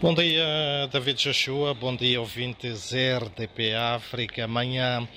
[0.00, 1.74] Bom dia, David Joshua.
[1.74, 4.44] Bom dia, ouvintes RDP África.
[4.44, 5.08] Amanhã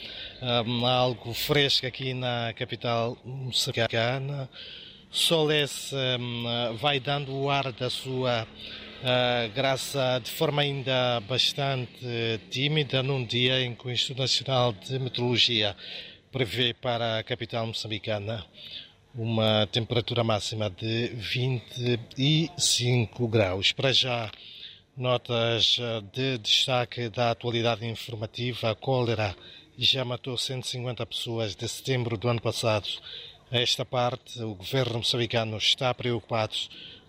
[0.65, 4.49] um, algo fresco aqui na capital moçambicana.
[5.11, 12.39] Sol esse um, vai dando o ar da sua uh, graça de forma ainda bastante
[12.49, 15.75] tímida num dia em que o Instituto Nacional de Meteorologia
[16.31, 18.43] prevê para a capital moçambicana
[19.13, 23.71] uma temperatura máxima de 25 graus.
[23.73, 24.31] Para já,
[24.97, 29.33] Notas eh, de destaque da atualidade informativa: a cólera
[29.77, 32.89] já matou 150 pessoas de setembro do ano passado.
[33.49, 36.55] A esta parte, o governo moçambicano está preocupado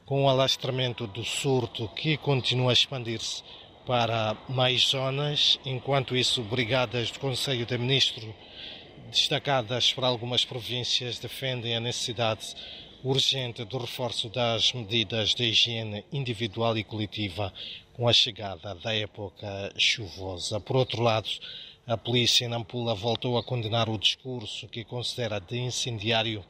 [0.06, 3.42] com o alastramento do surto que continua a expandir-se
[3.84, 5.58] para mais zonas.
[5.66, 8.32] Enquanto isso, brigadas do Conselho de Ministros,
[9.10, 12.54] destacadas para algumas províncias, defendem a necessidade
[13.04, 17.52] urgente do reforço das medidas de higiene individual e coletiva
[17.92, 20.60] com a chegada da época chuvosa.
[20.60, 21.28] Por outro lado,
[21.86, 26.44] a polícia em Nampula voltou a condenar o discurso que considera de incendiário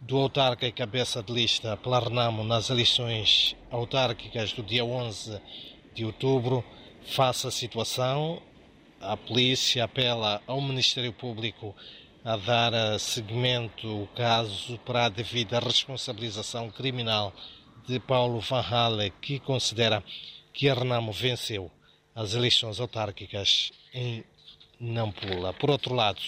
[0.00, 5.40] do autarca e cabeça de lista pela Renamo nas eleições autárquicas do dia 11
[5.94, 6.64] de outubro.
[7.04, 8.40] Face à situação,
[9.00, 11.74] a polícia apela ao Ministério Público
[12.28, 17.32] a dar seguimento ao caso para a devida responsabilização criminal
[17.86, 20.04] de Paulo Van Halle, que considera
[20.52, 21.70] que a Renamo venceu
[22.14, 24.22] as eleições autárquicas em
[24.78, 25.54] Nampula.
[25.54, 26.20] Por outro lado,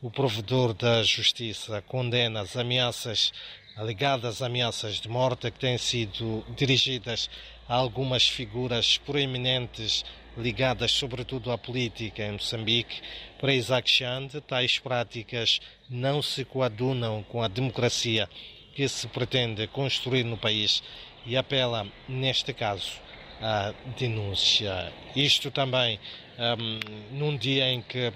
[0.00, 3.30] o provedor da Justiça condena as ameaças,
[3.76, 7.28] alegadas ameaças de morte que têm sido dirigidas
[7.68, 10.02] a algumas figuras proeminentes
[10.36, 13.00] ligadas sobretudo à política em Moçambique,
[13.38, 18.28] para Isaac Chande, tais práticas não se coadunam com a democracia
[18.74, 20.82] que se pretende construir no país
[21.26, 22.92] e apela, neste caso,
[23.40, 24.92] à denúncia.
[25.14, 25.98] Isto também
[26.38, 28.12] um, num dia em que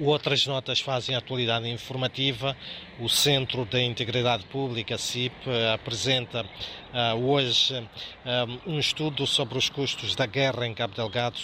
[0.00, 2.56] Outras notas fazem a atualidade informativa.
[2.98, 5.34] O Centro da Integridade Pública, CIP,
[5.72, 11.38] apresenta uh, hoje uh, um estudo sobre os custos da guerra em Cabo Delgado.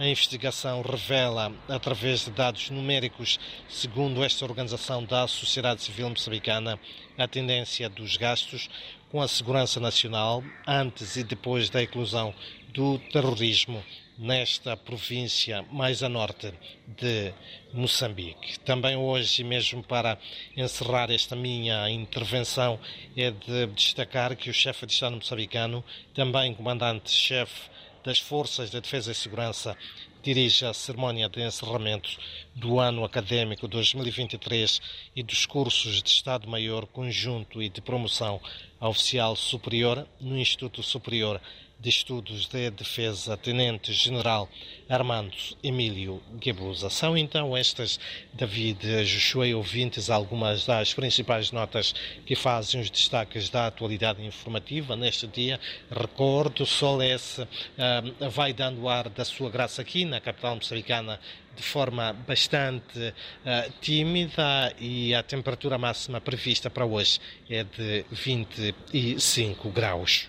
[0.00, 3.38] A investigação revela, através de dados numéricos,
[3.68, 6.80] segundo esta organização da sociedade civil moçambicana,
[7.18, 8.70] a tendência dos gastos
[9.10, 12.34] com a segurança nacional antes e depois da eclosão
[12.72, 13.84] do terrorismo
[14.16, 16.50] nesta província mais a norte
[16.86, 17.34] de
[17.74, 18.58] Moçambique.
[18.60, 20.16] Também hoje, mesmo para
[20.56, 22.80] encerrar esta minha intervenção,
[23.14, 25.84] é de destacar que o chefe de Estado moçambicano,
[26.14, 27.68] também comandante-chefe
[28.04, 29.76] das Forças de Defesa e Segurança,
[30.22, 32.10] dirige a cerimónia de encerramento
[32.54, 34.80] do ano académico 2023
[35.16, 38.40] e dos cursos de Estado-Maior Conjunto e de Promoção
[38.80, 41.40] Oficial Superior no Instituto Superior
[41.80, 44.48] de Estudos de Defesa, Tenente-General
[44.88, 46.90] Armando Emílio Guebuza.
[46.90, 47.98] São então estas,
[48.34, 51.94] David Joshua e ouvintes, algumas das principais notas
[52.26, 55.58] que fazem os destaques da atualidade informativa neste dia.
[55.90, 61.18] Recordo, Sol uh, vai dando ar da sua graça aqui na capital moçambicana
[61.56, 67.18] de forma bastante uh, tímida e a temperatura máxima prevista para hoje
[67.48, 70.28] é de 25 graus.